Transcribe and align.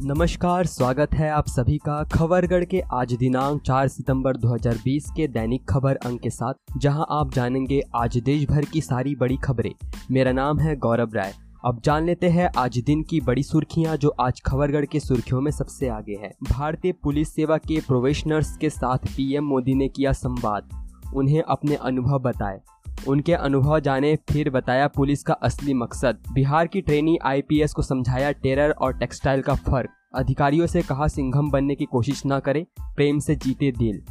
नमस्कार, 0.00 0.66
स्वागत 0.66 1.14
है 1.14 1.30
आप 1.30 1.46
सभी 1.46 1.78
का 1.78 2.04
खबरगढ़ 2.04 2.64
के 2.64 2.80
आज 2.80 3.12
दिनांक 3.14 3.62
4 3.62 3.88
सितंबर 3.88 4.36
2020 4.36 5.10
के 5.16 5.28
दैनिक 5.28 5.68
खबर 5.68 5.96
अंक 5.96 6.20
के 6.20 6.30
साथ, 6.30 6.54
जहाँ 6.76 7.06
आप 7.10 7.32
जानेंगे 7.34 7.82
आज 7.94 8.18
देश 8.18 8.46
भर 8.48 8.64
की 8.64 8.80
सारी 8.80 9.14
बड़ी 9.14 9.36
खबरें। 9.36 9.72
मेरा 10.10 10.32
नाम 10.32 10.58
है 10.58 10.76
गौरव 10.76 11.14
राय। 11.14 11.34
अब 11.64 11.80
जान 11.84 12.06
लेते 12.06 12.28
हैं 12.28 12.50
आज 12.58 12.78
दिन 12.78 13.02
की 13.02 13.20
बड़ी 13.20 13.42
सुर्खियाँ 13.42 13.96
जो 13.96 14.08
आज 14.08 14.40
खबरगढ़ 14.40 14.84
के 14.84 15.00
सुर्खियों 15.00 15.40
में 15.40 15.50
सबसे 15.50 15.88
आगे 15.88 16.16
है। 16.22 16.32
भारतीय 16.50 16.92
पुलिस 16.92 17.34
सेवा 17.34 17.56
के 17.56 17.80
प्रोवेशनर्स 17.80 18.56
के 18.56 18.70
साथ 18.70 18.98
पीएम 18.98 19.44
मोदी 19.44 19.74
ने 19.74 19.88
किया 19.88 20.12
संवाद। 20.12 20.68
उन्हें 21.14 21.42
अपने 21.42 21.74
अनुभव 21.74 22.18
बताए। 22.18 22.60
उनके 23.08 23.32
अनुभव 23.32 23.80
जाने, 23.80 24.16
फिर 24.16 24.50
बताया 24.50 24.88
पुलिस 24.88 25.22
का 25.22 25.32
असली 25.32 25.74
मकसद। 25.74 26.18
बिहार 26.32 26.66
की 26.66 26.80
ट्रेनी 26.80 27.18
आईपीएस 27.24 27.72
को 27.72 27.82
समझाया 27.82 28.32
टेरर 28.32 28.70
और 28.70 28.98
टेक्सटाइल 28.98 29.42
का 29.42 29.54
फ़र्क। 29.54 29.90
अधिकारियों 30.14 30.66
से 30.66 30.82
कहा, 30.82 31.08
सिंघम 31.08 31.50
बनने 31.50 31.74
की 31.74 31.84
कोशिश 31.84 32.22
न 32.26 32.38
करें, 32.38 32.66
प्रेम 32.80 33.18
से 33.18 33.36
जीते 33.36 33.72
दिल। 33.72 34.02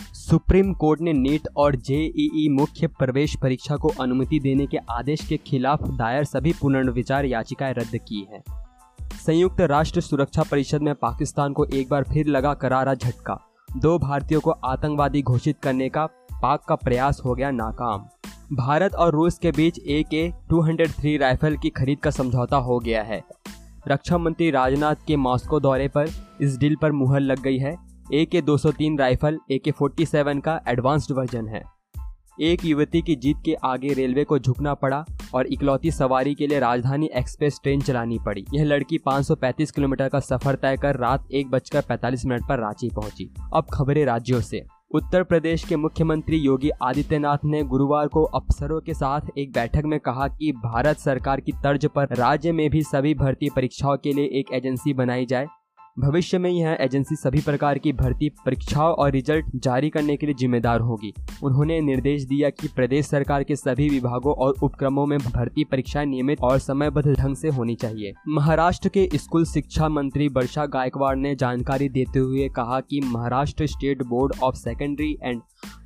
सुप्रीम 0.00 0.74
कोर्ट 0.74 1.00
ने 1.00 1.12
नीट 1.12 1.48
और 1.56 1.76
जेईई 1.76 2.48
मुख्य 2.48 2.86
प्रवेश 2.86 3.36
परीक्षा 3.36 3.76
को 3.76 3.88
अनुमति 3.88 4.40
देने 4.40 4.66
के 4.66 4.76
आदेश 4.76 5.26
के 5.26 5.36
खिलाफ 5.36 5.82
दायर 5.82 6.24
सभी 6.24 6.52
पुनर्विचार 6.52 7.24
याचिकाएँ 7.24 7.74
रद्द 7.74 7.96
की 7.96 8.28
हैं। 8.32 8.44
संयुक्त 9.26 9.60
राष्ट्र 9.60 10.00
सुरक्षा 10.00 10.42
परिषद 10.42 10.82
में 10.82 10.94
पाकिस्तान 10.94 11.52
को 11.52 11.64
एक 11.64 11.88
बार 11.88 12.02
फिर 12.02 12.26
लगा 12.26 12.54
करारा 12.54 12.94
झटका। 12.94 13.40
दो 13.76 13.98
भारतीयों 13.98 14.40
को 14.40 14.50
आतंकवादी 14.50 15.22
घोषित 15.22 15.56
करने 15.62 15.88
का, 15.88 16.06
पाक 16.42 16.64
का 16.68 16.74
प्रयास 16.74 17.22
हो 17.24 17.34
गया 17.34 17.50
नाकाम। 17.50 18.06
भारत 18.52 18.94
और 18.94 19.12
रूस 19.12 19.38
के 19.38 19.50
बीच 19.50 19.78
ए 19.78 20.02
के 20.02 20.30
टू 20.50 20.66
राइफल 21.18 21.56
की 21.56 21.70
खरीद 21.70 21.98
का 21.98 22.10
समझौता 22.10 22.56
हो 22.56 22.78
गया 22.78 23.02
है। 23.02 23.24
रक्षा 23.88 24.18
मंत्री 24.18 24.50
राजनाथ 24.50 24.94
के 25.06 25.16
मॉस्को 25.16 25.60
दौरे 25.60 25.88
पर 25.88 26.08
इस 26.40 26.58
डील 26.58 26.76
पर 26.76 26.92
मुहर 26.92 27.20
लग 27.20 27.40
गई 27.40 27.58
है। 27.58 27.76
ए 28.12 28.24
के 28.24 28.42
203 28.42 28.98
राइफल 28.98 29.38
ए 29.50 29.58
के 29.58 29.70
फोर्टी 29.70 30.04
का 30.16 30.64
एडवांस्ड 30.68 31.12
वर्जन 31.12 31.48
है। 31.48 31.62
एक 32.40 32.64
युवती 32.64 33.02
की 33.02 33.16
जीत 33.16 33.36
के 33.44 33.54
आगे 33.54 33.92
रेलवे 33.92 34.24
को 34.24 34.38
झुकना 34.38 34.74
पड़ा 34.74 35.04
और 35.34 35.46
इकलौती 35.46 35.90
सवारी 35.90 36.34
के 36.34 36.46
लिए 36.46 36.58
राजधानी 36.58 37.10
एक्सप्रेस 37.14 37.60
ट्रेन 37.62 37.80
चलानी 37.80 38.18
पड़ी। 38.26 38.44
यह 38.54 38.64
लड़की 38.64 38.98
535 38.98 39.70
किलोमीटर 39.70 40.08
का 40.08 40.20
सफ़र 40.20 40.54
तय 40.54 40.76
कर 40.76 40.96
रात 40.96 41.28
एक 41.32 41.50
बजकर 41.50 41.80
पैतालीस 41.80 42.26
मिनट 42.26 42.42
पर 42.48 42.58
रांची 42.58 42.90
पहुँची। 42.90 43.34
अब 43.54 43.66
खबरें 43.72 44.04
राज्यों 44.04 44.40
से। 44.40 44.66
उत्तर 44.90 45.22
प्रदेश 45.22 45.64
के 45.64 45.76
मुख्यमंत्री 45.76 46.36
योगी 46.36 46.70
आदित्यनाथ 46.82 47.38
ने 47.44 47.62
गुरुवार 47.62 48.08
को 48.08 48.22
अफसरों 48.22 48.80
के 48.80 48.94
साथ 48.94 49.20
एक 49.38 49.52
बैठक 49.52 49.82
में 49.84 49.98
कहा 50.00 50.28
कि 50.28 50.52
भारत 50.52 50.96
सरकार 50.96 51.40
की 51.40 51.52
तर्ज 51.52 51.86
पर 51.86 52.14
राज्य 52.16 52.52
में 52.52 52.70
भी 52.70 52.82
सभी 52.82 53.14
भर्ती 53.14 53.50
परीक्षाओं 53.50 53.96
के 53.96 54.12
लिए 54.12 54.24
एक 54.24 54.52
एजेंसी 54.52 54.94
बनाई 54.94 55.26
जाए। 55.26 55.46
भविष्य 55.96 56.38
में 56.38 56.50
यह 56.50 56.76
एजेंसी 56.80 57.16
सभी 57.16 57.40
प्रकार 57.40 57.78
की 57.78 57.92
भर्ती, 57.92 58.28
परीक्षाओं 58.46 58.94
और 58.94 59.10
रिज़ल्ट 59.10 59.50
जारी 59.56 59.90
करने 59.90 60.16
के 60.16 60.26
लिए 60.26 60.34
जिम्मेदार 60.34 60.80
होगी। 60.80 61.12
उन्होंने 61.42 61.80
निर्देश 61.80 62.24
दिया 62.24 62.50
कि 62.50 62.68
प्रदेश 62.68 63.06
सरकार 63.06 63.44
के 63.44 63.56
सभी 63.56 63.88
विभागों 63.88 64.34
और 64.36 64.54
उपक्रमों 64.62 65.04
में 65.06 65.18
भर्ती 65.18 65.64
परीक्षाएँ 65.64 66.06
नियमित 66.06 66.40
और 66.40 66.58
समयबद्ध 66.58 67.06
ढंग 67.10 67.36
से 67.36 67.48
होनी 67.48 67.74
चाहिए। 67.74 68.12
महाराष्ट्र 68.28 68.88
के 68.88 69.08
स्कूल 69.14 69.44
शिक्षा 69.44 69.88
मंत्री 69.88 70.28
वर्षा 70.28 70.66
गायकवाड़ 70.66 71.16
ने 71.16 71.34
जानकारी 71.34 71.88
देते 71.88 72.18
हुए 72.18 72.48
कहा 72.48 72.80
कि 72.80 73.00
Maharashtra 73.04 73.66
state 73.66 74.02
board 74.02 74.34
of 74.42 74.56
secondary 74.56 75.16
and 75.22 75.40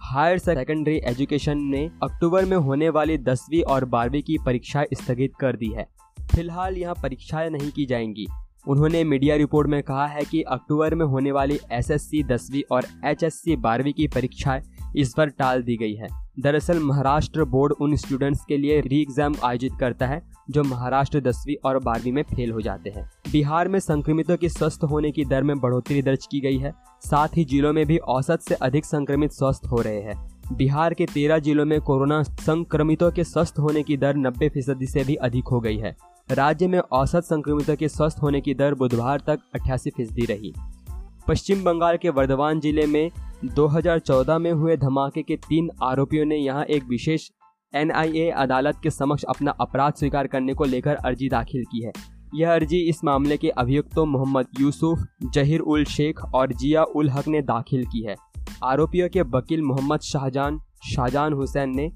higher 0.04 0.38
secondary 0.38 1.00
education 1.04 1.58
ने 1.70 1.88
अक्टूबर 2.02 2.44
में 2.44 2.56
होने 2.56 2.88
वाली 2.88 3.18
दसवीं 3.18 3.62
और 3.64 3.84
बारहवीं 3.86 4.22
की 4.22 4.38
परीक्षाएँ 4.46 4.94
स्थगित 4.94 5.36
कर 5.40 5.56
दी 5.56 5.72
है। 5.72 5.88
फ़िलहाल 6.34 6.78
यहाँ 6.78 6.94
परीक्षाएँ 7.02 7.50
नहीं 7.50 7.70
की 7.70 7.86
जाएँगी। 7.86 8.26
उन्होंने 8.69 9.05
मीडिया 9.05 9.36
रिपोर्ट 9.36 9.69
में 9.69 9.83
कहा 9.83 10.06
है 10.06 10.22
कि 10.24 10.42
अक्टूबर 10.42 10.94
में 10.94 11.06
होने 11.06 11.32
वाली 11.32 11.59
एसएससी 11.72 12.22
दसवीं 12.25 12.62
और 12.70 12.87
एचएससी 13.04 13.56
बारहवीं 13.56 13.92
की 13.92 14.09
परीक्षाएँ 14.09 14.62
इस 14.97 15.15
पर 15.16 15.28
टाल 15.28 15.62
दी 15.62 15.76
गई 15.76 15.94
है। 15.94 16.09
दरअसल, 16.41 16.78
महाराष्ट्र 16.78 17.44
बोर्ड 17.44 17.75
उन 17.81 17.97
स्टूडेंट्स 17.97 18.44
के 18.48 18.56
लिए 18.56 18.81
री 18.81 19.03
एग्ज़ाम 19.03 19.34
आयोजित 19.44 19.72
करता 19.81 20.06
है, 20.06 20.22
जो 20.50 20.65
महाराष्ट्र 20.65 21.20
दसवीं 21.20 21.56
और 21.65 21.78
बारहवीं 21.78 22.12
में 22.12 22.22
फेल 22.22 22.50
हो 22.50 22.60
जाते 22.60 22.91
हैं। 22.91 23.10
बिहार 23.32 23.69
में 23.69 23.78
संक्रमितों 23.78 24.37
की 24.37 24.48
स्वस्थ 24.48 24.84
होने 24.84 25.10
की 25.10 25.25
दर 25.25 25.42
में 25.42 25.59
बढ़ोतरी 25.60 26.03
दर्ज 26.03 26.26
की 26.31 26.41
गई 26.41 26.59
है। 26.59 26.72
साथ 27.00 27.28
ही 27.37 27.44
जिलों 27.44 27.72
में 27.72 27.87
भी 27.87 27.98
औसत 27.98 28.38
से 28.41 28.54
अधिक 28.54 28.84
संक्रमित 28.84 29.32
स्वस्थ 29.32 29.66
हो 29.66 29.81
रहे 29.81 30.00
हैं। 30.00 30.38
बिहार 30.53 30.94
के 30.94 31.06
तेरह 31.06 31.38
जिलों 31.38 31.65
में 31.65 31.81
कोरोना 31.81 32.22
संक्रमितों 32.22 33.10
के 33.10 33.25
स्वस्थ 33.25 33.54
होने 33.59 33.82
की 33.82 33.97
दर 33.97 34.16
नब्बे 34.16 34.48
फ़ीसदी 34.48 34.87
से 34.87 35.04
भी 35.04 35.15
अधिक 35.15 35.48
हो 35.48 35.60
गई 35.60 35.76
है। 35.76 35.97
राज्य 36.31 36.66
में 36.66 36.78
औसत 36.78 37.21
संक्रमितों 37.21 37.77
के 37.77 37.89
स्वस्थ 37.89 38.19
होने 38.22 38.41
की 38.41 38.55
दर 38.55 38.75
बुधवार 38.75 39.21
तक 39.27 39.39
अट्ठासी 39.55 39.91
फ़ीसदी 39.91 40.25
रही। 40.27 40.53
पश्चिम 41.28 41.65
बंगाल 41.65 41.97
के 41.97 42.09
वर्धमान 42.09 42.61
ज़िले 42.61 42.87
में 42.87 43.11
2014 43.55 44.39
में 44.39 44.53
हुए 44.53 44.77
धमाके 44.77 45.22
के 45.22 45.37
तीन 45.37 45.71
आरोपियों 45.83 46.25
ने 46.25 46.37
यहाँ 46.37 46.65
एक 46.65 46.84
विशेष 46.84 47.28
एनआईए 47.75 48.31
अदालत 48.31 48.81
के 48.83 48.91
समक्ष 48.91 49.25
अपना 49.25 49.50
अपराध 49.50 49.94
स्वीकार 49.94 50.27
करने 50.27 50.55
को 50.55 50.65
लेकर 50.65 50.94
अर्जी 50.94 51.28
दाखिल 51.28 51.65
की 51.65 51.83
है। 51.84 51.93
यह 52.34 52.53
अर्जी 52.55 52.78
इस 52.78 53.05
मामले 53.05 53.37
के 53.37 53.49
अभियुक्तों 53.49 54.06
मोहम्मद 54.06 54.47
यूसुफ, 54.60 54.99
जहीर 55.33 55.60
उल 55.60 55.84
शेख 55.84 56.21
और 56.34 56.53
जिया 56.53 56.83
उल 56.83 57.10
हक 57.10 57.28
ने 57.28 57.43
दाखिल 57.43 57.84
की 57.84 58.03
है। 58.03 58.16
आरोपियों 58.65 59.09
के 59.09 59.22
वकील 59.22 59.62
मोहम्मद 59.62 60.00
शाहजान 60.00 60.60
शाहजान 60.95 61.33
हुसैन 61.33 61.77
ने 61.77 61.91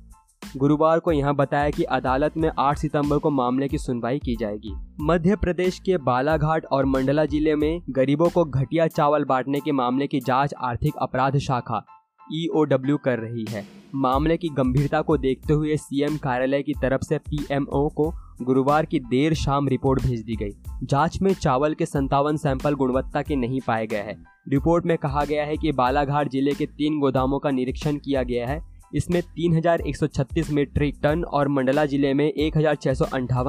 गुरुवार 0.56 0.98
को 0.98 1.12
यहाँ 1.12 1.34
बताया 1.34 1.70
कि 1.70 1.82
अदालत 1.84 2.36
में 2.36 2.50
8 2.60 2.78
सितंबर 2.78 3.18
को 3.18 3.30
मामले 3.30 3.68
की 3.68 3.78
सुनवाई 3.78 4.18
की 4.18 4.36
जाएगी। 4.36 4.72
मध्य 5.00 5.36
प्रदेश 5.36 5.78
के 5.78 5.96
बालाघाट 5.98 6.64
और 6.64 6.84
मंडला 6.84 7.24
ज़िले 7.24 7.54
में 7.56 7.82
गरीबों 7.90 8.28
को 8.28 8.44
घटिया 8.44 8.86
चावल 8.86 9.24
बांटने 9.24 9.60
के 9.60 9.72
मामले 9.72 10.06
की 10.06 10.20
जाँच 10.20 10.54
आर्थिक 10.60 10.96
अपराध 10.96 11.38
शाखा 11.38 11.84
ईओडब्ल्यू 12.32 12.96
कर 12.96 13.18
रही 13.18 13.44
है। 13.50 13.64
मामले 13.94 14.36
की 14.36 14.48
गंभीरता 14.48 15.00
को 15.00 15.16
देखते 15.16 15.52
हुए 15.52 15.76
सीएम 15.76 16.16
कार्यालय 16.16 16.62
की 16.62 16.72
तरफ़ 16.72 17.02
से 17.02 17.18
पीएमओ 17.18 17.88
को 17.88 18.12
गुरुवार 18.42 18.86
की 18.86 19.00
देर 19.00 19.34
शाम 19.34 19.68
रिपोर्ट 19.68 20.02
भेज 20.02 20.20
दी 20.20 20.36
गई। 20.36 20.52
जाँच 20.82 21.20
में 21.22 21.32
चावल 21.34 21.74
के 21.74 21.86
संतावन 21.86 22.36
सैंपल 22.36 22.74
गुणवत्ता 22.74 23.22
के 23.22 23.36
नहीं 23.36 23.60
पाए 23.60 23.86
गए 23.86 23.96
हैं। 23.96 24.16
रिपोर्ट 24.48 24.86
में 24.86 24.96
कहा 24.98 25.24
गया 25.24 25.44
है 25.44 25.56
कि 25.56 25.72
बालाघाट 25.72 26.28
ज़िले 26.28 26.54
के 26.54 26.66
तीन 26.68 26.98
गोदामों 27.00 27.38
का 27.38 27.50
निरीक्षण 27.50 27.96
किया 27.96 28.22
गया 28.22 28.46
है। 28.48 28.60
इसमें 28.94 29.22
3,136 29.22 30.50
मीट्रिक 30.50 30.94
टन 31.02 31.24
और 31.24 31.48
मंडला 31.48 31.86
ज़िले 31.86 32.14
में 32.14 32.32
एक 32.32 32.56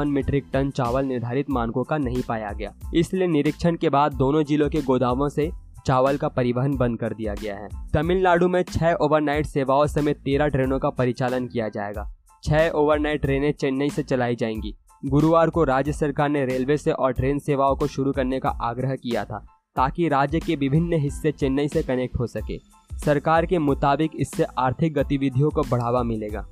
मीट्रिक 0.07 0.45
टन 0.53 0.69
चावल 0.69 1.05
निर्धारित 1.05 1.49
मानकों 1.49 1.83
का 1.83 1.97
नहीं 1.97 2.21
पाया 2.27 2.51
गया। 2.51 2.73
इसलिए 2.95 3.27
निरीक्षण 3.27 3.75
के 3.75 3.89
बाद 3.89 4.13
दोनों 4.13 4.43
जिलों 4.43 4.69
के 4.69 4.81
गोदामों 4.81 5.29
से 5.29 5.51
चावल 5.87 6.17
का 6.17 6.27
परिवहन 6.27 6.77
बंद 6.77 6.99
कर 6.99 7.13
दिया 7.13 7.33
गया 7.33 7.55
है। 7.55 7.69
तमिलनाडु 7.93 8.47
में 8.47 8.63
छह 8.63 8.93
ओवरनाइट 8.93 9.45
सेवाओं 9.45 9.87
समेत 9.87 10.17
तेरह 10.17 10.47
ट्रेनों 10.47 10.79
का 10.79 10.89
परिचालन 10.89 11.47
किया 11.47 11.69
जाएगा। 11.69 12.13
छह 12.43 12.69
ओवरनाइट 12.69 13.21
ट्रेनें 13.21 13.51
चेन्नई 13.51 13.89
से 13.89 14.03
चलाई 14.03 14.35
जाएँगी। 14.35 14.75
गुरुवार 15.05 15.49
को 15.49 15.63
राज्य 15.63 15.93
सरकार 15.93 16.29
ने 16.29 16.45
रेलवे 16.45 16.77
से 16.77 16.91
और 16.91 17.11
ट्रेन 17.11 17.39
सेवाओं 17.39 17.75
को 17.75 17.87
शुरू 17.87 18.11
करने 18.11 18.39
का 18.39 18.49
आग्रह 18.49 18.95
किया 18.95 19.25
था 19.25 19.45
ताकि 19.75 20.07
राज्य 20.07 20.39
के 20.39 20.55
विभिन्न 20.55 20.93
हिस्से 20.93 21.31
चेन्नई 21.31 21.67
से 21.67 21.83
कनेक्ट 21.83 22.19
हो 22.19 22.27
सके। 22.27 22.82
सरकार 23.05 23.45
के 23.45 23.59
मुताबिक 23.59 24.11
इससे 24.15 24.43
आर्थिक 24.43 24.93
गतिविधियों 24.93 25.49
को 25.49 25.61
बढ़ावा 25.61 26.03
मिलेगा। 26.03 26.45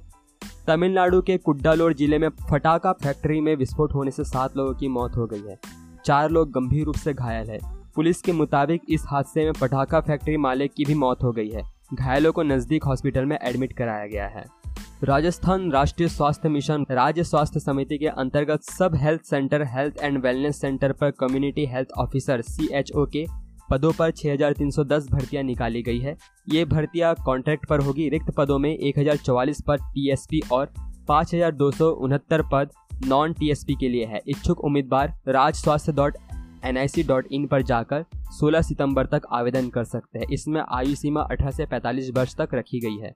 तमिलनाडु 0.67 1.21
के 1.21 1.37
कुड्डालोर 1.37 1.93
ज़िले 1.93 2.17
में 2.19 2.29
फटाका 2.49 2.91
फैक्ट्री 2.93 3.41
में 3.41 3.55
विस्फोट 3.55 3.93
होने 3.93 4.11
से 4.11 4.23
सात 4.23 4.57
लोगों 4.57 4.73
की 4.73 4.87
मौत 4.87 5.17
हो 5.17 5.25
गई 5.25 5.41
है। 5.41 5.59
चार 6.05 6.29
लोग 6.29 6.51
गंभीर 6.51 6.85
रूप 6.85 6.95
से 6.95 7.13
घायल 7.13 7.49
है। 7.49 7.59
पुलिस 7.95 8.21
के 8.21 8.31
मुताबिक 8.31 8.81
इस 8.89 9.03
हादसे 9.07 9.43
में 9.43 9.53
पटाखा 9.61 9.99
फैक्ट्री 9.99 10.37
मालिक 10.37 10.73
की 10.73 10.85
भी 10.85 10.93
मौत 10.95 11.23
हो 11.23 11.31
गई 11.31 11.49
है। 11.49 11.63
घायलों 11.93 12.31
को 12.31 12.43
नज़दीक 12.43 12.83
हॉस्पिटल 12.83 13.25
में 13.25 13.37
एडमिट 13.43 13.73
कराया 13.73 14.05
गया 14.07 14.27
है। 14.27 14.45
राजस्थान 15.03 15.71
राष्ट्रीय 15.71 16.09
स्वास्थ्य 16.09 16.49
मिशन, 16.49 16.85
राज्य 16.91 17.23
स्वास्थ्य 17.23 17.59
समिति 17.59 17.97
के 17.97 18.07
अंतर्गत 18.07 18.61
सब 18.61 18.95
health 18.95 19.21
centre, 19.21 19.63
health 19.63 20.03
and 20.03 20.21
wellness 20.23 20.61
centre 20.61 20.91
पर 20.91 21.11
कम्युनिटी 21.11 21.65
हेल्थ 21.65 21.91
ऑफिसर 21.97 22.41
CHO 22.41 23.05
के 23.13 23.25
पदों 23.71 23.91
पर 23.91 24.11
6,310 24.13 25.07
भर्तियाँ 25.11 25.43
निकाली 25.43 25.81
गई 25.81 25.99
है। 25.99 26.15
ये 26.47 26.63
भर्तियाँ 26.65 27.13
कॉन्ट्रैक्ट 27.25 27.65
पर 27.65 27.81
होगी। 27.81 28.09
रिक्त 28.09 28.33
पदों 28.37 28.57
में 28.59 28.71
1,044 28.71 29.61
पद 29.67 29.89
टीएसपी 29.93 30.41
और 30.51 30.73
पाँच 31.07 31.33
हज़ार 31.35 31.51
दो 31.53 31.71
सौ 31.71 31.89
उनहत्तर 31.99 32.41
पद 32.51 32.71
नॉन 33.07 33.33
टीएसपी 33.33 33.75
के 33.75 33.89
लिए 33.89 34.05
है। 34.05 34.21
इच्छुक 34.27 34.59
उम्मीदवार 34.59 35.13
राज 35.27 35.55
स्वास्थ्य 35.55 35.91
dot 35.91 36.17
N 36.65 36.77
I 36.77 36.87
C 36.87 37.03
dot 37.03 37.27
in 37.31 37.47
पर 37.47 37.61
जाकर 37.63 38.05
16 38.33 38.61
सितंबर 38.61 39.05
तक 39.05 39.21
आवेदन 39.31 39.69
कर 39.69 39.83
सकते 39.85 40.19
हैं। 40.19 40.27
इसमें 40.33 40.61
आयु 40.61 40.95
सीमा 40.95 41.27
18 41.31 41.51
से 41.51 41.65
45 41.65 42.11
वर्ष 42.17 42.35
तक 42.35 42.53
रखी 42.53 42.79
गई 42.79 42.97
है। 42.97 43.15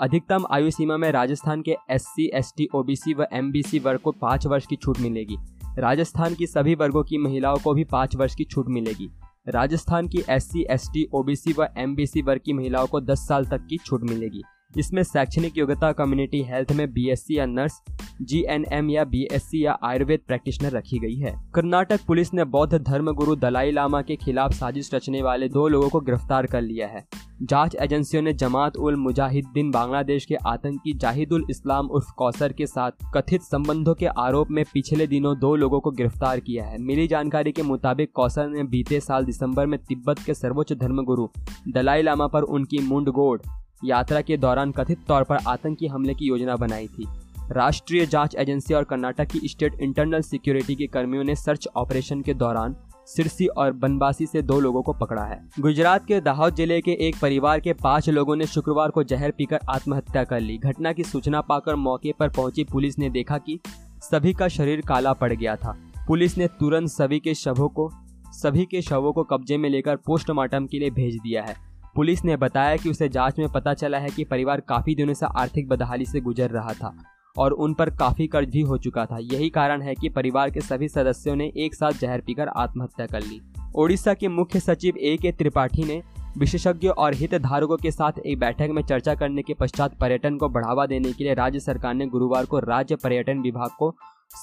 अधिकतम 0.00 0.46
आयु 0.50 0.70
सीमा 0.70 0.96
में 0.96 1.10
राजस्थान 1.12 1.62
के 1.62 1.76
S 1.90 2.06
C 2.06 2.30
S 2.34 2.52
T 2.56 2.68
O 2.74 2.82
B 2.82 2.96
C 2.96 3.14
व 3.14 3.26
एम 3.32 3.52
बी 3.52 3.62
सी 3.62 3.78
वर्ग 3.78 4.00
को 4.00 4.12
पाँच 4.12 4.46
वर्ष 4.46 4.66
की 4.66 4.76
छूट 4.76 5.00
मिलेगी। 5.00 5.36
राजस्थान 5.78 6.34
की 6.34 6.46
सभी 6.46 6.74
वर्गों 6.74 7.02
की 7.04 7.18
महिलाओं 7.18 7.58
को 7.64 7.74
भी 7.74 7.84
पाँच 7.84 8.16
वर्ष 8.16 8.34
की 8.34 8.44
छूट 8.44 8.68
मिलेगी। 8.68 9.10
राजस्थान 9.48 10.08
की 10.08 10.22
S 10.30 10.44
C 10.44 10.66
S 10.70 10.88
T 10.92 11.06
OBC 11.12 11.52
व 11.52 11.66
एमबीसी 11.78 12.22
वर्ग 12.22 12.40
की 12.44 12.52
महिलाओं 12.52 12.86
को 12.86 13.00
10 13.00 13.18
साल 13.18 13.46
तक 13.46 13.66
की 13.66 13.76
छूट 13.76 14.02
मिलेगी। 14.02 14.42
इसमें 14.76 15.02
शैक्षणिक 15.02 15.58
योग्यता 15.58 15.90
कम्युनिटी 15.92 16.42
हेल्थ 16.42 16.72
में 16.72 16.92
बीएससी 16.92 17.38
या 17.38 17.46
नर्स 17.46 17.80
जी 18.22 18.44
एन 18.48 18.64
एम 18.72 18.90
या 18.90 19.04
बी 19.04 19.22
एस 19.32 19.42
सी 19.42 19.64
या 19.64 19.76
आयुर्वेद 19.82 20.20
प्रैक्टिशनर 20.26 20.70
रखी 20.70 20.98
गई 20.98 21.16
है। 21.16 21.32
कर्नाटक 21.54 22.00
पुलिस 22.06 22.32
ने 22.34 22.44
बौद्ध 22.44 22.78
धर्म 22.78 23.12
गुरु 23.12 23.36
दलाई 23.36 23.70
लामा 23.70 24.02
के 24.02 24.16
खिलाफ 24.16 24.52
साजिश 24.52 24.90
रचने 24.94 25.22
वाले 25.22 25.48
दो 25.48 25.66
लोगों 25.68 25.88
को 25.88 26.00
गिरफ़्तार 26.00 26.46
कर 26.46 26.62
लिया 26.62 26.86
है। 26.86 27.04
जाँच 27.42 27.74
एजेंसियों 27.74 28.22
ने 28.22 28.32
जमात 28.32 28.76
उल 28.76 28.96
मुजाहिदीन 28.96 29.70
बांग्लादेश 29.70 30.24
के 30.26 30.34
आतंकी 30.46 30.92
जाहिदुल 30.92 31.44
इस्लाम 31.50 31.86
उर्फ़ 31.86 32.12
कौसर 32.18 32.52
के 32.52 32.66
साथ 32.66 32.90
कथित 33.14 33.42
संबंधों 33.42 33.94
के 33.94 34.06
आरोप 34.06 34.50
में 34.50 34.64
पिछले 34.74 35.06
दिनों 35.06 35.38
दो 35.38 35.54
लोगों 35.56 35.80
को 35.80 35.90
गिरफ़्तार 35.90 36.40
किया 36.40 36.64
है। 36.64 36.78
मिली 36.78 37.06
जानकारी 37.08 37.52
के 37.52 37.62
मुताबिक 37.62 38.12
कौसर 38.14 38.48
ने 38.48 38.64
बीते 38.64 39.00
साल 39.00 39.24
दिसंबर 39.24 39.66
में 39.66 39.78
तिब्बत 39.80 40.18
के 40.18 40.34
सर्वोच्च 40.34 40.72
धर्मगुरु 40.72 41.28
दलाई 41.68 42.02
लामा 42.02 42.26
पर 42.26 42.42
उनकी 42.42 42.78
मुंडगोड़ 42.78 43.40
यात्रा 43.84 44.20
के 44.20 44.36
दौरान 44.36 44.72
कथित 44.72 44.98
तौर 45.08 45.24
पर 45.24 45.36
आतंकी 45.46 45.86
हमले 45.86 46.14
की 46.14 46.26
योजना 46.26 46.56
बनाई 46.56 46.86
थी। 46.86 47.06
राष्ट्रीय 47.52 48.06
जाँच 48.06 48.34
एजेंसी 48.34 48.74
और 48.74 48.84
कर्नाटक 48.84 49.26
की 49.26 49.48
स्टेट 49.48 49.80
इंटरनल 49.80 50.20
सिक्योरिटी 50.20 50.74
के 50.74 50.86
कर्मियों 50.86 51.24
ने 51.24 51.34
सर्च 51.36 51.68
ऑपरेशन 51.76 52.22
के 52.22 52.34
दौरान 52.34 52.76
सिरसी 53.06 53.46
और 53.46 53.72
बनबासी 53.72 54.26
से 54.26 54.42
दो 54.42 54.60
लोगों 54.60 54.82
को 54.82 54.92
पकड़ा 54.92 55.24
है। 55.24 55.40
गुजरात 55.60 56.06
के 56.06 56.20
दाहोद 56.20 56.54
ज़िले 56.54 56.80
के 56.80 56.92
एक 57.00 57.16
परिवार 57.22 57.60
के 57.60 57.72
पाँच 57.72 58.08
लोगों 58.08 58.36
ने 58.36 58.46
शुक्रवार 58.46 58.90
को 58.90 59.02
जहर 59.02 59.30
पीकर 59.30 59.60
आत्महत्या 59.68 60.24
कर 60.24 60.40
ली। 60.40 60.58
घटना 60.58 60.92
की 60.92 61.04
सूचना 61.04 61.40
पाकर 61.40 61.74
मौके 61.74 62.12
पर 62.18 62.28
पहुँची 62.28 62.64
पुलिस 62.64 62.98
ने 62.98 63.10
देखा 63.10 63.38
कि 63.38 63.58
सभी 64.02 64.32
का 64.32 64.48
शरीर 64.48 64.80
काला 64.80 65.12
पड़ 65.12 65.32
गया 65.32 65.56
था। 65.56 65.76
पुलिस 66.06 66.38
ने 66.38 66.46
तुरंत 66.46 66.88
सभी 66.88 67.18
के 67.18 67.34
शवों 67.34 67.68
को, 67.68 67.90
सभी 68.32 68.64
के 68.64 68.82
शवों 68.82 69.12
को 69.12 69.22
कब्जे 69.22 69.56
में 69.56 69.70
लेकर 69.70 69.96
पोस्टमार्टम 69.96 70.66
के 70.66 70.78
लिए 70.78 70.90
भेज 70.90 71.16
दिया 71.16 71.42
है। 71.42 71.56
पुलिस 71.98 72.24
ने 72.24 72.36
बताया 72.36 72.76
कि 72.76 72.90
उसे 72.90 73.08
जाँच 73.08 73.38
में 73.38 73.48
पता 73.48 73.74
चला 73.74 73.98
है 73.98 74.08
कि 74.08 74.24
परिवार 74.24 74.60
काफ़ी 74.60 74.94
दिनों 74.94 75.14
से 75.14 75.26
आर्थिक 75.26 75.68
बदहाली 75.68 76.04
से 76.06 76.20
गुजर 76.20 76.50
रहा 76.50 76.72
था 76.72 77.04
और 77.38 77.52
उन 77.52 77.74
पर 77.74 77.90
काफ़ी 77.90 78.26
कर्ज 78.26 78.48
भी 78.48 78.60
हो 78.60 78.76
चुका 78.78 79.06
था। 79.06 79.18
यही 79.20 79.48
कारण 79.50 79.82
है 79.82 79.94
कि 79.94 80.08
परिवार 80.08 80.50
के 80.50 80.60
सभी 80.60 80.88
सदस्यों 80.88 81.36
ने 81.36 81.52
एक 81.56 81.74
साथ 81.74 81.92
जहर 81.92 82.20
पीकर 82.20 82.48
आत्महत्या 82.48 83.06
कर 83.06 83.20
ली। 83.20 83.40
ओडिशा 83.74 84.14
के 84.14 84.28
मुख्य 84.28 84.60
सचिव 84.60 84.96
ए 84.96 85.16
के 85.22 85.32
त्रिपाठी 85.32 85.84
ने 85.84 86.02
विशेषज्ञों 86.38 86.94
और 86.94 87.14
हितधारकों 87.14 87.76
के 87.76 87.90
साथ 87.90 88.12
एक 88.26 88.38
बैठक 88.38 88.68
में 88.70 88.82
चर्चा 88.82 89.14
करने 89.14 89.42
के 89.42 89.54
पश्चात 89.54 89.98
पर्यटन 89.98 90.36
को 90.36 90.48
बढ़ावा 90.48 90.86
देने 90.86 91.12
के 91.12 91.24
लिए 91.24 91.34
राज्य 91.34 91.60
सरकार 91.60 91.94
ने 91.94 92.06
गुरुवार 92.06 92.44
को 92.44 92.58
राज्य 92.58 92.96
पर्यटन 92.96 93.38
विभाग 93.38 93.70
को 93.78 93.94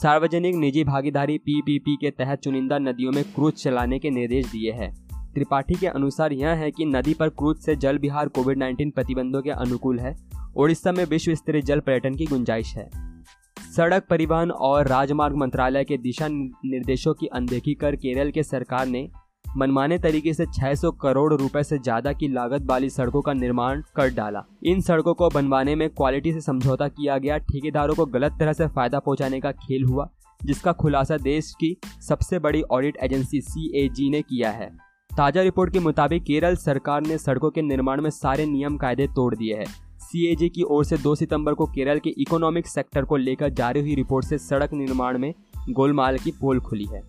सार्वजनिक 0.02 0.56
निजी 0.56 0.84
भागीदारी 0.84 1.38
पीपीपी 1.38 1.96
के 1.96 2.12
तहत 2.12 2.40
चुनिंदा 2.40 2.78
नदियों 2.78 3.12
में 3.12 3.24
क्रूज 3.24 3.54
चलाने 3.54 4.00
के 4.00 4.10
निर्देश 4.10 4.46
दिए 4.46 4.72
हैं। 4.72 5.05
त्रिपाठी 5.36 5.76
के 5.76 5.88
अनुसार 5.88 6.34
यह 6.34 6.50
है 6.50 6.72
कि 6.72 6.86
नदी 6.86 7.14
पर 7.14 7.30
क्रूज 7.30 7.58
से 7.58 7.76
जल 7.76 7.98
विहार 7.98 8.28
कोविड 8.28 8.58
19 8.60 8.92
प्रतिबंधों 8.92 9.42
के 9.42 9.50
अनुकूल 9.50 10.00
है, 10.00 10.16
ओडिशा 10.56 10.92
में 10.92 11.06
विश्व 11.06 11.36
स्तरीय 11.36 11.62
जल 11.62 11.80
पर्यटन 11.80 12.16
की 12.16 12.26
गुंजाइश 12.26 12.76
है। 12.78 12.90
सड़क 13.76 14.06
परिवहन 14.10 14.52
और 14.52 14.88
राजमार्ग 14.88 15.36
मंत्रालय 15.36 15.84
के 15.84 15.98
दिशा 15.98 16.28
निर्देशों 16.28 17.14
की 17.14 17.28
अनदेखी 17.28 17.74
कर 17.74 17.96
केरल 17.96 18.32
के 18.32 18.44
सरकार 18.44 18.88
ने 18.88 19.10
मनमाने 19.46 19.98
तरीके 19.98 20.34
से 20.34 20.46
600 20.46 20.92
करोड़ 20.92 21.34
रुपए 21.34 21.64
से 21.64 21.78
ज़्यादा 21.78 22.14
की 22.14 22.28
लागत 22.28 22.62
वाली 22.66 22.90
सड़कों 22.90 23.22
का 23.22 23.34
निर्माण 23.34 23.82
कर 23.96 24.10
डाला। 24.10 24.44
इन 24.64 24.82
सड़कों 24.82 25.14
को 25.14 25.30
बनवाने 25.30 25.76
में 25.76 25.90
क्वालिटी 25.90 26.34
से 26.34 26.42
समझौता 26.42 26.88
किया 26.88 27.18
गया, 27.18 27.38
ठेकेदारों 27.38 27.96
को 27.96 28.06
गलत 28.06 28.38
तरह 28.40 28.54
से 28.54 28.68
फ़ायदा 28.68 29.00
पहुँचाने 29.00 29.40
का 29.40 29.52
खेल 29.52 29.84
हुआ, 29.84 30.10
जिसका 30.46 30.72
खुलासा 30.72 31.18
देश 31.18 31.54
की 31.60 31.76
सबसे 32.02 32.40
बड़ी 32.40 32.62
ऑडिट 32.62 32.98
एजेंसी 32.98 33.42
सीएजी 33.42 34.10
ने 34.10 34.22
किया 34.22 34.52
है। 34.52 34.85
ताज़ा 35.18 35.42
रिपोर्ट 35.42 35.72
के 35.74 35.80
मुताबिक 35.80 36.24
केरल 36.24 36.56
सरकार 36.56 37.02
ने 37.02 37.18
सड़कों 37.18 37.50
के 37.50 37.62
निर्माण 37.62 38.02
में 38.02 38.10
सारे 38.10 38.46
नियम 38.46 38.78
कायदे 38.78 39.06
तोड़ 39.08 39.36
दिए 39.36 39.56
हैं। 39.56 39.66
सीएजी 40.02 40.50
की 40.50 40.64
ओर 40.64 40.86
से 40.86 40.98
2 40.98 41.14
सितंबर 41.16 41.54
को 41.54 41.66
केरल 41.66 42.00
के 42.00 42.10
इकोनॉमिक 42.22 42.68
सेक्टर 42.68 43.06
को 43.06 43.18
लेकर 43.18 43.50
जारी 43.50 43.82
हुई 43.82 43.96
रिपोर्ट 43.96 44.26
से 44.26 44.38
सड़क 44.38 44.74
निर्माण 44.74 45.18
में 45.18 45.34
गोलमाल 45.70 46.18
की 46.18 46.32
पोल 46.32 46.60
खुली 46.60 46.86
है। 46.86 47.02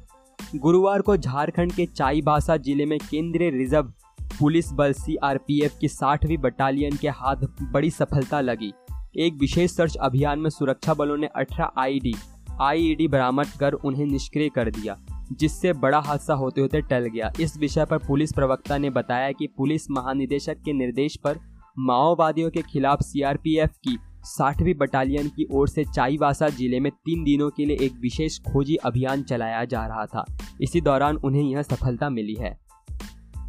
गुरुवार 0.57 1.03
को 1.03 1.17
झारखंड 1.17 1.73
के 1.73 1.87
चाईबासा 1.87 2.57
ज़िले 2.57 2.87
में 2.87 2.99
केंद्रीय 3.01 3.51
रिज़र्व 3.51 3.93
पुलिस 4.39 4.73
बल 4.73 4.93
सीआरपीएफ 4.93 5.77
की 5.81 5.89
साठवीं 5.89 6.39
बटालियन 6.39 6.97
के 6.97 7.09
हाथ 7.09 7.45
बड़ी 7.73 7.91
सफलता 7.91 8.41
लगी। 8.41 8.73
एक 9.17 9.39
विशेष 9.41 9.71
सर्च 9.71 9.97
अभियान 9.97 10.39
में 10.39 10.51
सुरक्षा 10.51 10.95
बलों 10.95 11.17
ने 11.17 11.29
18 11.37 11.71
आईडी 11.79 12.15
आईईडी 12.61 13.09
बरामद 13.09 13.59
कर 13.61 13.73
उन्हें 13.75 14.07
निष्क्रिय 14.07 14.49
कर 14.49 14.71
दिया। 14.71 14.97
जिससे 15.33 15.73
बड़ा 15.73 15.99
हादसा 15.99 16.35
होते 16.35 16.61
होते 16.61 16.81
टल 16.81 17.07
गया। 17.07 17.33
इस 17.41 17.57
विषय 17.59 17.85
पर 17.85 17.99
पुलिस 17.99 18.33
प्रवक्ता 18.33 18.79
ने 18.79 18.91
बताया 18.91 19.33
कि 19.33 19.47
पुलिस 19.47 19.91
महानिदेशक 19.91 20.57
के 20.65 20.73
निर्देश 20.73 21.17
पर 21.17 21.39
माओवादियों 21.79 22.51
के 22.51 22.63
खिलाफ 22.63 23.03
सीआरपीएफ 23.03 23.71
की 23.85 23.99
साठवीं 24.25 24.75
बटालियन 24.75 25.29
की 25.29 25.47
ओर 25.53 25.69
से 25.69 25.85
चाईबासा 25.85 26.49
ज़िले 26.49 26.81
में 26.81 26.91
तीन 26.93 27.25
दिनों 27.25 27.51
के 27.51 27.65
लिए 27.65 27.77
एक 27.81 27.93
विशेष 28.01 28.39
खोजी 28.39 28.77
अभियान 28.77 29.23
चलाया 29.23 29.65
जा 29.65 29.87
रहा 29.87 30.07
था। 30.07 30.25
इसी 30.61 30.81
दौरान 30.81 31.17
उन्हें 31.17 31.43
यह 31.43 31.63
सफलता 31.63 32.11
मिली 32.11 32.35
है। 32.35 32.59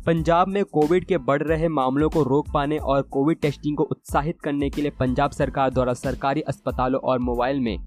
पंजाब 0.06 0.48
में 0.48 0.66
कोविड 0.66 1.06
के 1.06 1.18
बढ़ 1.18 1.44
रहे 1.44 1.68
मामलों 1.68 2.10
को 2.10 2.24
रोक 2.24 2.52
पाने 2.54 2.78
और 2.78 3.02
कोविड 3.02 3.40
टेस्टिंग 3.40 3.78
को 3.78 3.84
उत्साहित 3.84 4.42
करने 4.42 4.70
के 4.70 4.82
लिए 4.82 4.92
पंजाब 4.92 5.32
सरकार 5.32 5.70
द्वारा 5.70 5.94
सरकारी 5.94 6.42
अस्पतालों 6.42 7.02
और 7.02 7.20
मोबाइल 7.20 7.60
में 7.60 7.78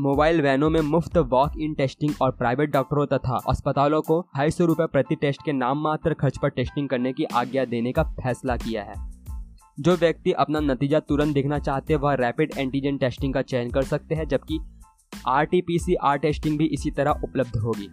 मोबाइल 0.00 0.40
वैनों 0.42 0.70
में 0.70 0.80
मुफ़्त 0.80 1.16
वॉक 1.16 1.52
इन 1.60 1.74
टेस्टिंग 1.74 2.14
और 2.22 2.30
प्राइवेट 2.30 2.70
डॉक्टरों 2.70 3.06
तथा 3.06 3.40
अस्पतालों 3.48 4.02
को 4.02 4.26
ढाई 4.36 4.50
सौ 4.50 4.64
रुपए 4.64 4.86
प्रति 4.86 5.14
टेस्ट 5.14 5.42
के 5.44 5.52
नाम 5.52 5.82
मात्र 5.82 6.14
खर्च 6.14 6.38
पर 6.42 6.48
टेस्टिंग 6.48 6.88
करने 6.88 7.12
की 7.12 7.24
आज्ञा 7.24 7.64
देने 7.64 7.92
का 7.92 8.02
फैसला 8.02 8.56
किया 8.56 8.82
है। 8.82 8.94
जो 9.80 9.96
व्यक्ति 9.96 10.32
अपना 10.32 10.60
नतीजा 10.60 11.00
तुरंत 11.00 11.34
देखना 11.34 11.58
चाहते 11.58 11.92
हैं, 11.92 12.00
वह 12.00 12.14
रैपिड 12.14 12.52
एंटीजन 12.58 12.96
टेस्टिंग 12.96 13.34
का 13.34 13.42
चयन 13.42 13.70
कर 13.70 13.82
सकते 13.82 14.14
हैं, 14.14 14.28
जबकि 14.28 14.58
R 15.28 15.44
T 15.44 15.60
P 15.60 15.78
C 15.78 15.94
R 15.94 16.18
testing 16.18 16.58
भी 16.58 16.64
इसी 16.64 16.90
तरह 16.90 17.10
उपलब्ध 17.10 17.56
होगी। 17.56 17.88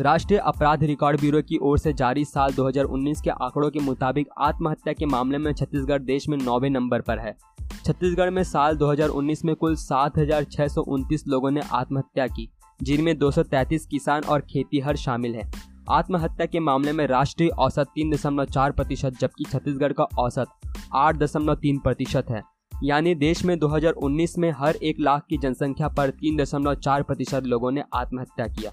राष्ट्रीय 0.00 0.38
अपराध 0.38 0.84
रिकॉर्ड 0.84 1.20
ब्यूरो 1.20 1.42
की 1.42 1.58
ओर 1.62 1.78
से 1.78 1.92
जारी 1.92 2.24
साल 2.24 2.52
2019 2.52 3.20
के 3.20 3.30
आंकड़ों 3.30 3.70
के 3.70 3.78
मुताबिक 3.78 4.28
आत्महत्या 4.38 4.92
के 4.92 5.06
मामले 5.06 5.38
में 5.38 5.52
छत्तीसगढ़ 5.52 6.02
देश 6.02 6.28
में 6.28 6.38
नौवे 6.38 6.68
नंबर 6.68 7.00
पर 7.00 7.18
है। 7.18 7.53
छत्तीसगढ़ 7.86 8.30
में 8.30 8.42
साल 8.44 8.76
2019 8.76 9.44
में 9.44 9.54
कुल 9.56 9.74
सात 9.76 10.18
हज़ार 10.18 10.44
छः 10.44 10.68
सौ 10.68 10.82
उनतीस 10.82 11.24
लोगों 11.28 11.50
ने 11.50 11.60
आत्महत्या 11.72 12.26
की, 12.26 12.48
जिनमें 12.80 13.18
233 13.18 13.86
किसान 13.86 14.22
और 14.22 14.40
खेतीहर 14.40 14.96
शामिल 14.96 15.34
हैं। 15.34 15.50
आत्महत्या 15.90 16.46
के 16.46 16.60
मामले 16.60 16.92
में 16.92 17.06
राष्ट्रीय 17.06 17.48
औसत 17.48 17.88
तीन 17.94 18.10
दशमलव 18.10 18.44
चार 18.44 18.72
प्रतिशत, 18.72 19.18
जबकि 19.20 19.44
छत्तीसगढ़ 19.44 19.92
का 19.92 20.04
औसत 20.18 20.46
आठ 20.94 21.16
दशमलव 21.16 21.54
तीन 21.54 21.78
प्रतिशत 21.78 22.30
है। 22.30 22.42
यानी 22.84 23.14
देश 23.14 23.44
में 23.44 23.58
2019 23.58 24.38
में 24.38 24.50
हर 24.50 24.76
एक 24.76 25.00
लाख 25.00 25.26
की 25.28 25.38
जनसंख्या 25.38 25.88
पर 25.88 26.10
तीन 26.10 26.36
दशमलव 26.36 26.74
चार 26.74 27.02
प्रतिशत 27.02 27.44
लोगों 27.44 27.72
ने 27.72 27.84
आत्महत्या 27.94 28.46
किया। 28.46 28.72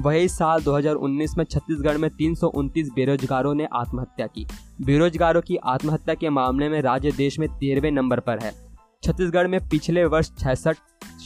वही 0.00 0.28
साल 0.28 0.62
2019 0.62 1.36
में 1.38 1.44
छत्तीसगढ़ 1.44 1.98
में 1.98 2.10
तीन 2.10 2.34
बेरोजगारों 2.94 3.54
ने 3.54 3.68
आत्महत्या 3.72 4.26
की। 4.26 4.46
बेरोजगारों 4.84 5.40
की 5.40 5.56
आत्महत्या 5.56 6.14
के 6.14 6.30
मामले 6.30 6.68
में 6.68 6.80
राज्य 6.82 7.12
देश 7.12 7.38
में 7.38 7.48
तेरहवें 7.48 7.90
नंबर 7.92 8.20
पर 8.20 8.38
है। 8.38 8.52
छत्तीसगढ़ 9.02 9.46
में 9.46 9.68
पिछले 9.68 10.04
वर्ष 10.04 10.30
छसठ 10.38 10.76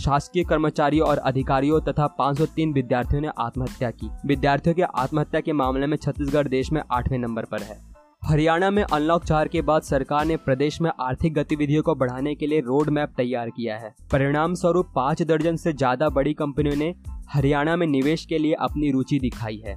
शासकीय 0.05 0.45
कर्मचारियों 0.45 1.09
और 1.09 1.19
अधिकारियों 1.19 1.81
तथा 1.81 2.07
503 2.07 2.73
विद्यार्थियों 2.73 3.23
ने 3.23 3.29
आत्महत्या 3.39 3.91
की। 3.91 4.11
विद्यार्थियों 4.27 4.75
के 4.75 4.83
आत्महत्या 4.83 5.41
के 5.41 5.53
मामले 5.53 5.87
में 5.87 5.97
छत्तीसगढ़ 5.97 6.49
देश 6.49 6.73
में 6.73 6.83
आठवें 6.93 7.19
नंबर 7.19 7.45
पर 7.45 7.63
है। 7.63 7.89
हरियाणा 8.25 8.71
में 8.71 8.83
अनलॉक 8.83 9.25
चार 9.25 9.49
के 9.49 9.63
बाद 9.63 9.83
सरकार 9.83 10.25
ने 10.25 10.37
प्रदेश 10.37 10.81
में 10.81 10.91
आर्थिक 11.01 11.35
गतिविधियों 11.35 11.83
को 11.83 11.95
बढ़ाने 11.95 12.35
के 12.35 12.47
लिए 12.47 12.61
रोड 12.61 12.89
मैप 12.89 13.13
तैयार 13.17 13.51
किया 13.51 13.77
है। 13.77 13.95
परिणाम 14.13 14.55
स्वरूप 14.55 14.93
पाँच 14.95 15.23
दर्जन 15.23 15.57
से 15.57 15.73
ज़्यादा 15.73 16.09
बड़ी 16.09 16.35
कंपनियों 16.35 16.77
ने 16.77 16.95
हरियाणा 17.33 17.77
में 17.77 17.87
निवेश 17.87 18.27
के 18.27 18.39
लिए 18.39 18.53
अपनी 18.53 18.91
रुचि 18.91 19.19
दिखाई 19.19 19.63
है। 19.67 19.77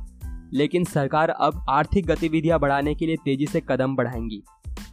लेकिन 0.54 0.84
सरकार 0.84 1.30
अब 1.30 1.66
आर्थिक 1.70 2.06
गतिविधियाँ 2.06 2.60
बढ़ाने 2.60 2.96
के 2.96 3.06
लिए 3.06 3.16
तेज़ी 3.16 3.46
से 3.46 3.62
कदम 3.70 3.96
बढ़ाएँगी। 3.96 4.44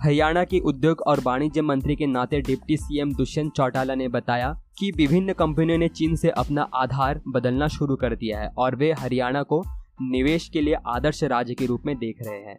हरियाणा 0.02 0.44
की 0.44 0.60
उद्योग 0.60 1.00
और 1.00 1.20
वाणिज्य 1.20 1.62
मंत्री 1.62 1.96
के 1.96 2.06
नाते 2.06 2.40
डिप्टी 2.40 2.76
सीएम 2.76 3.14
दुष्यंत 3.14 3.52
चौटाला 3.52 3.94
ने 3.94 4.08
बताया 4.08 4.60
कि 4.78 4.90
विभिन्न 4.90 5.32
कंपनियों 5.32 5.78
ने 5.78 5.88
चीन 5.88 6.16
से 6.16 6.30
अपना 6.30 6.62
आधार 6.74 7.20
बदलना 7.28 7.68
शुरू 7.68 7.96
कर 7.96 8.16
दिया 8.16 8.40
है 8.40 8.48
और 8.58 8.76
वे 8.76 8.92
हरियाणा 8.92 9.42
को 9.42 9.64
निवेश 10.02 10.48
के 10.48 10.60
लिए 10.60 10.74
आदर्श 10.86 11.24
राज्य 11.24 11.54
के 11.54 11.66
रूप 11.66 11.82
में 11.86 11.98
देख 11.98 12.16
रहे 12.26 12.38
हैं। 12.38 12.58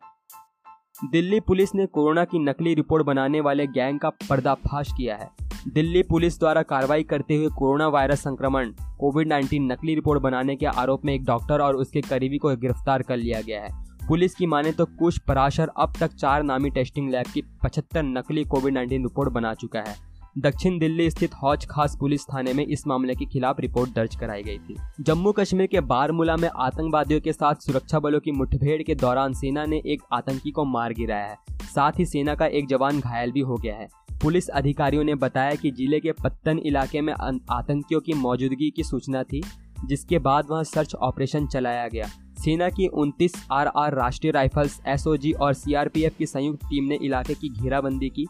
दिल्ली 1.11 1.39
पुलिस 1.39 1.75
ने 1.75 1.85
कोरोना 1.85 2.25
की 2.25 2.39
नकली 2.39 2.73
रिपोर्ट 2.73 3.05
बनाने 3.05 3.41
वाले 3.41 3.67
गैंग 3.67 3.99
का 3.99 4.09
पर्दाफाश 4.09 4.89
किया 4.97 5.15
है। 5.15 5.48
दिल्ली 5.67 6.03
पुलिस 6.03 6.39
द्वारा 6.39 6.61
कार्रवाई 6.61 7.03
करते 7.03 7.35
हुए 7.35 7.47
कोरोना 7.47 7.87
वायरस 7.87 8.19
संक्रमण 8.19 8.71
कोविड 8.99 9.27
19 9.27 9.59
नकली 9.61 9.95
रिपोर्ट 9.95 10.21
बनाने 10.21 10.55
के 10.55 10.65
आरोप 10.65 11.05
में 11.05 11.13
एक 11.13 11.23
डॉक्टर 11.25 11.61
और 11.61 11.75
उसके 11.75 12.01
करीबी 12.01 12.37
को 12.37 12.55
गिरफ़्तार 12.55 13.01
कर 13.01 13.17
लिया 13.17 13.41
गया 13.41 13.61
है। 13.61 13.69
पुलिस 14.07 14.35
की 14.35 14.45
माने 14.45 14.71
तो 14.71 14.85
कुछ 14.85 15.17
पराशर 15.19 15.71
अब 15.77 15.93
तक 15.99 16.13
चार 16.13 16.43
नामी 16.43 16.69
टेस्टिंग 16.69 17.09
लैब 17.09 17.25
की 17.33 17.41
पचहत्तर 17.63 18.03
नकली 18.03 18.43
कोविड 18.43 18.77
19 18.77 19.03
रिपोर्ट 19.03 19.29
बना 19.29 19.53
चुका 19.53 19.79
है। 19.79 19.95
दक्षिण 20.37 20.79
दिल्ली 20.79 21.09
स्थित 21.09 21.33
हौज 21.33 21.65
खास 21.65 21.97
पुलिस 21.99 22.23
थाने 22.23 22.53
में 22.53 22.65
इस 22.65 22.87
मामले 22.87 23.15
के 23.15 23.25
खिलाफ 23.25 23.59
रिपोर्ट 23.59 23.93
दर्ज 23.95 24.15
कराई 24.15 24.43
गई 24.43 24.57
थी। 24.57 24.75
जम्मू 24.99 25.31
कश्मीर 25.31 25.67
के 25.67 25.79
बारमूला 25.81 26.35
में 26.35 26.49
आतंकवादियों 26.55 27.21
के 27.21 27.33
साथ 27.33 27.55
सुरक्षा 27.55 27.99
बलों 27.99 28.19
की 28.19 28.31
मुठभेड़ 28.31 28.81
के 28.83 28.95
दौरान 28.95 29.33
सेना 29.33 29.65
ने 29.65 29.81
एक 29.85 30.01
आतंकी 30.13 30.51
को 30.51 30.65
मार 30.65 30.93
गिराया 30.93 31.25
है। 31.25 31.35
साथ 31.75 31.99
ही 31.99 32.05
सेना 32.05 32.35
का 32.35 32.45
एक 32.45 32.67
जवान 32.67 32.99
घायल 32.99 33.31
भी 33.31 33.39
हो 33.39 33.55
गया 33.55 33.75
है। 33.75 33.87
पुलिस 34.21 34.47
अधिकारियों 34.49 35.03
ने 35.03 35.15
बताया 35.15 35.55
कि 35.55 35.71
ज़िले 35.71 35.99
के 35.99 36.11
पत्तन 36.11 36.59
इलाके 36.59 37.01
में 37.01 37.13
आतंकियों 37.13 37.99
की 38.01 38.13
मौजूदगी 38.13 38.69
की 38.69 38.83
सूचना 38.83 39.23
थी, 39.23 39.41
जिसके 39.85 40.19
बाद 40.19 40.47
वहाँ 40.49 40.63
सर्च 40.63 40.95
ऑपरेशन 40.95 41.47
चलाया 41.47 41.87
गया। 41.87 42.07
सेना 42.43 42.69
की 42.69 42.87
29 42.87 43.35
आरआर 43.51 43.95
राष्ट्रीय 43.95 44.31
राइफल्स, 44.31 44.79
एसओजी 44.87 45.31
और 45.31 45.53
सीआरपीएफ 45.53 46.17
की 46.17 46.25
संयुक्त 46.25 46.65
टीम 46.65 46.83
ने 46.83 46.95
इलाके 46.95 47.33
की 47.33 47.49
घेराबंदी 47.49 48.09
की। 48.09 48.25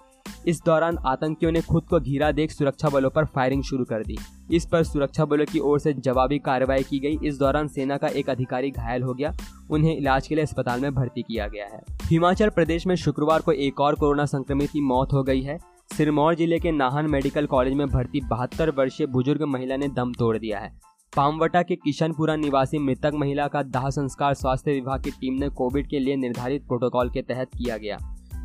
इस 0.47 0.61
दौरान 0.65 0.97
आतंकियों 0.97 1.51
ने 1.51 1.61
खुद 1.61 1.83
को 1.83 1.99
घिरा 1.99 2.31
देख 2.31 2.51
सुरक्षा 2.51 2.89
बलों 2.89 3.09
पर 3.09 3.25
फायरिंग 3.25 3.63
शुरू 3.63 3.85
कर 3.85 4.03
दी। 4.03 4.17
इस 4.51 4.65
पर 4.65 4.83
सुरक्षा 4.83 5.25
बलों 5.25 5.45
की 5.45 5.59
ओर 5.59 5.79
से 5.79 5.93
जवाबी 5.93 6.39
कार्रवाई 6.39 6.83
की 6.83 6.99
गई। 6.99 7.17
इस 7.27 7.37
दौरान 7.37 7.67
सेना 7.67 7.97
का 7.97 8.07
एक 8.07 8.29
अधिकारी 8.29 8.71
घायल 8.71 9.03
हो 9.03 9.13
गया। 9.13 9.33
उन्हें 9.69 9.97
इलाज 9.97 10.27
के 10.27 10.35
लिए 10.35 10.43
अस्पताल 10.43 10.81
में 10.81 10.93
भर्ती 10.95 11.21
किया 11.21 11.47
गया 11.47 11.65
है। 11.65 11.81
हिमाचल 12.03 12.49
प्रदेश 12.49 12.87
में 12.87 12.95
शुक्रवार 12.95 13.41
को 13.41 13.51
एक 13.51 13.79
और 13.79 13.95
कोरोना 13.95 14.25
संक्रमित 14.25 14.69
की 14.69 14.81
मौत 14.81 15.13
हो 15.13 15.23
गई 15.23 15.41
है। 15.41 15.59
सिरमौर 15.91 16.35
ज़िले 16.35 16.57
के 16.59 16.71
नाहन 16.71 17.05
मेडिकल 17.05 17.45
कॉलेज 17.45 17.73
में 17.73 17.87
भर्ती 17.87 18.19
बहत्तर 18.21 18.69
वर्षीय 18.69 19.07
बुज़ुर्ग 19.07 19.41
महिला 19.43 19.77
ने 19.77 19.87
दम 19.87 20.11
तोड़ 20.13 20.37
दिया 20.37 20.59
है। 20.59 20.71
पामवटा 21.13 21.61
के 21.61 21.75
किशनपुरा 21.75 22.35
निवासी 22.35 22.79
मृतक 22.79 23.13
महिला 23.13 23.47
का 23.47 23.63
दाह 23.63 23.89
संस्कार 23.89 24.33
स्वास्थ्य 24.33 24.71
विभाग 24.71 25.03
की 25.03 25.11
टीम 25.11 25.33
ने 25.33 25.49
कोविड 25.49 25.87
के 25.87 25.99
लिए 25.99 26.15
निर्धारित 26.15 26.67
प्रोटोकॉल 26.67 27.09
के 27.09 27.21
तहत 27.21 27.49
किया 27.57 27.77
गया। 27.77 27.97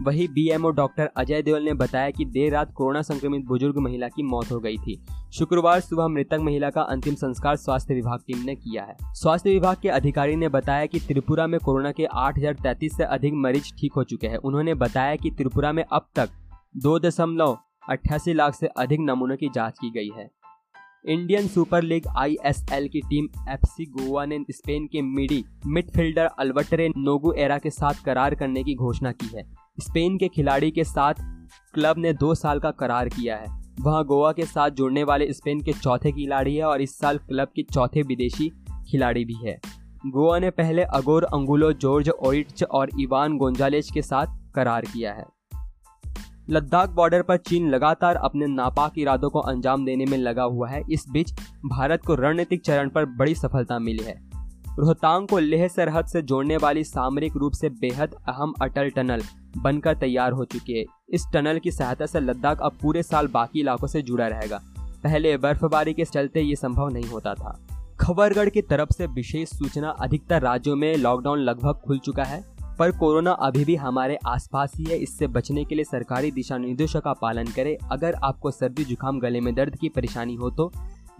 वही 0.03 0.27
बीएमओ 0.29 0.71
डॉक्टर 0.71 1.11
अजय 1.17 1.43
देवल 1.43 1.63
ने 1.63 1.73
बताया 1.75 2.11
कि 2.11 2.25
देर 2.25 2.53
रात 2.53 2.73
कोरोना 2.73 3.03
संक्रमित 3.03 3.45
बुज़ुर्ग 3.47 3.79
महिला 3.79 4.09
की 4.09 4.23
मौत 4.23 4.51
हो 4.53 4.59
गई 4.61 4.77
थी। 4.77 4.99
शुक्रवार 5.35 5.81
सुबह 5.81 6.09
मृतक 6.09 6.39
महिला 6.41 6.71
का 6.71 6.83
अंतिम 6.83 7.15
संस्कार 7.15 7.57
स्वास्थ्य 7.57 7.95
विभाग 7.95 8.21
टीम 8.27 8.43
ने 8.45 8.55
किया 8.55 8.85
है। 8.85 8.97
स्वास्थ्य 9.15 9.51
विभाग 9.51 9.77
के 9.83 9.89
अधिकारी 9.89 10.37
ने 10.37 10.49
बताया 10.49 10.87
कि 10.87 11.01
त्रिपुरा 11.01 11.47
में 11.47 11.59
कोरोना 11.61 11.93
के 11.93 12.05
आठ 12.05 12.41
से 12.85 13.05
अधिक 13.05 13.35
मरीज़ 13.35 13.73
ठीक 13.81 13.93
हो 13.93 14.05
चुके 14.05 14.27
हैं। 14.27 14.37
उन्होंने 14.37 14.75
बताया 14.75 15.17
कि 15.17 15.31
त्रिपुरा 15.31 15.73
में 15.73 15.85
अब 15.85 16.09
तक 16.17 16.31
दो 16.76 16.99
दशमलव 16.99 17.59
अट्ठासी 17.90 18.33
लाख 18.33 18.54
से 18.54 18.66
अधिक 18.66 19.00
नमूनों 19.00 19.37
की 19.37 19.49
जाँच 19.54 19.78
की 19.81 19.90
गई 19.90 20.09
है। 20.16 20.31
इंडियन 21.09 21.47
सुपर 21.49 21.83
लीग 21.83 22.07
आईएसएल 22.19 22.88
की 22.88 23.00
टीम 23.00 23.28
एफसी 23.49 23.85
गोवा 23.85 24.25
ने 24.25 24.38
स्पेन 24.50 24.87
के 24.87 25.02
मिडी 25.02 25.45
मिडफील्डर 25.66 26.25
अल्बर्टे 26.25 26.88
नोगु 26.88 27.33
एरा 27.33 27.59
के 27.59 27.71
साथ 27.71 28.02
करार 28.04 28.35
करने 28.35 28.64
की 28.64 28.75
घोषणा 28.75 29.12
की 29.12 29.26
है। 29.37 29.45
स्पेन 29.81 30.19
के 30.19 30.28
खिलाड़ी 30.28 30.71
के 30.71 30.85
साथ 30.85 31.14
क्लब 31.75 31.99
ने 31.99 32.12
दो 32.12 32.35
साल 32.35 32.61
का 32.61 32.71
करार 32.71 33.09
किया 33.09 33.37
है। 33.37 33.47
वह 33.81 34.02
गोवा 34.02 34.33
के 34.33 34.45
साथ 34.45 34.71
जुड़ने 34.71 35.04
वाले 35.04 35.33
स्पेन 35.33 35.61
के 35.61 35.73
चौथे 35.73 36.12
खिलाड़ी 36.12 36.57
है 36.57 36.64
और 36.64 36.81
इस 36.81 36.99
साल 36.99 37.19
क्लब 37.19 37.49
के 37.57 37.62
चौथे 37.62 38.02
विदेशी 38.02 38.50
खिलाड़ी 38.90 39.25
भी 39.25 39.37
है। 39.45 39.61
गोवा 40.07 40.38
ने 40.38 40.50
पहले 40.50 40.83
अगोर 40.83 41.25
अंगुलो, 41.25 41.73
जॉर्ज 41.73 42.11
ओइट्स 42.11 42.62
और 42.62 42.90
इवान 43.00 43.37
गोंजालेज 43.37 43.90
के 43.90 44.02
साथ 44.02 44.26
करार 44.54 44.85
किया 44.85 45.12
है। 45.12 45.34
लद्दाख 46.51 46.91
बॉर्डर 46.91 47.23
पर 47.23 47.37
चीन 47.37 47.69
लगातार 47.69 48.17
अपने 48.17 48.47
नापाक 48.47 48.99
इरादों 48.99 49.31
को 49.31 49.39
अंजाम 49.39 49.85
देने 49.85 50.05
में 50.05 50.19
लगा 50.19 50.43
हुआ 50.43 50.69
है। 50.69 50.83
इस 50.91 51.05
बीच 51.11 51.33
भारत 51.67 52.03
को 52.07 52.15
रणनीतिक 52.15 52.63
चरण 52.63 52.89
पर 52.89 53.05
बड़ी 53.05 53.35
सफलता 53.35 53.79
मिली 53.79 54.05
है। 54.05 54.35
रोहतांग 54.79 55.29
को 55.29 55.39
लेह 55.39 55.69
सरहद 55.69 56.07
से 56.07 56.23
जोड़ने 56.23 56.57
वाली 56.57 56.85
सामरिक 56.85 57.37
रूप 57.37 57.53
से 57.53 57.69
बेहद 57.69 58.15
अहम 58.29 58.55
अटल 58.63 58.91
टनल 58.91 59.23
बनकर 59.57 59.95
तैयार 59.95 60.33
हो 60.33 60.45
चुकी 60.45 60.79
है। 60.79 60.85
इस 61.11 61.27
टनल 61.33 61.59
की 61.59 61.71
सहायता 61.71 62.07
से 62.07 62.21
लद्दाख 62.21 62.59
अब 62.61 62.73
पूरे 62.83 63.03
साल 63.03 63.27
बाकी 63.27 63.61
इलाकों 63.61 63.87
से 63.87 64.03
जुड़ा 64.03 64.27
रहेगा। 64.27 64.61
पहले 64.79 65.37
बर्फबारी 65.37 65.95
के 65.95 66.05
चलते 66.05 66.41
ये 66.41 66.57
संभव 66.57 66.89
नहीं 66.89 67.05
होता 67.05 67.35
था। 67.35 67.61
खबरगढ़ 68.01 68.49
की 68.49 68.63
तरफ़ 68.63 68.91
से 68.91 69.07
विशेष 69.07 69.49
सूचना, 69.49 69.91
अधिकतर 69.91 70.43
राज्यों 70.43 70.77
में 70.77 70.97
लॉकडाउन 70.97 71.39
लगभग 71.39 71.75
खुल 71.75 71.99
चुका 71.99 72.25
है। 72.25 72.54
पर 72.78 72.90
कोरोना 72.90 73.33
अभी 73.33 73.64
भी 73.64 73.75
हमारे 73.76 74.16
आसपास 74.26 74.73
ही 74.76 74.85
है, 74.85 74.97
इससे 74.99 75.26
बचने 75.26 75.64
के 75.64 75.75
लिए 75.75 75.85
सरकारी 75.85 76.31
दिशा 76.31 76.59
निर्देशों 76.59 77.00
का 77.00 77.12
पालन 77.12 77.47
करें। 77.47 77.76
अगर 77.93 78.14
आपको 78.14 78.50
सर्दी, 78.50 78.85
जुकाम, 78.85 79.19
गले 79.21 79.40
में 79.40 79.54
दर्द 79.54 79.76
की 79.76 79.88
परेशानी 79.88 80.35
हो 80.35 80.50
तो 80.50 80.71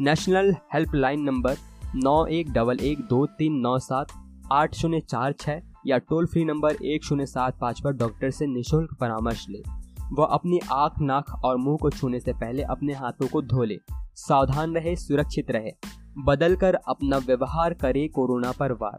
नेशनल 0.01 0.55
हेल्पलाइन 0.75 1.21
नंबर 1.21 1.57
नौ 1.95 2.25
एक 2.27 2.53
डबल 2.53 2.79
एक 2.81 3.01
दो 3.01 3.25
तीन 3.39 3.61
नौ 3.61 3.79
सात 3.79 4.13
आठ 4.53 4.75
शून्य 4.75 5.01
चार 5.01 5.33
छः 5.33 5.61
या 5.87 5.99
टोल 6.01 6.27
फ्री 6.27 6.45
नंबर 6.45 6.77
एक 6.85 7.05
शून्य 7.05 7.27
सात 7.27 7.59
पाँच 7.61 7.81
पर 7.81 7.93
डॉक्टर 7.93 8.31
से 8.31 8.47
निःशुल्क 8.47 8.97
परामर्श 9.01 9.47
ले। 9.51 9.63
वह 10.13 10.27
अपनी 10.27 10.61
आँख, 10.73 11.01
नाक 11.01 11.31
और 11.45 11.57
मुँह 11.57 11.77
को 11.77 11.91
छूने 11.91 12.21
से 12.21 12.33
पहले 12.33 12.63
अपने 12.63 12.95
हाथों 12.95 13.27
को 13.27 13.43
धो 13.43 13.63
ले। 13.63 13.79
सावधान 14.17 14.75
रहे, 14.75 14.97
सुरक्षित 14.97 15.51
रहे। 15.51 15.73
बदल 16.19 16.57
कर 16.57 16.75
अपना 16.75 17.19
व्यवहार 17.19 17.75
करे 17.75 18.07
कोरोना 18.09 18.53
पर 18.53 18.73
वार। 18.73 18.99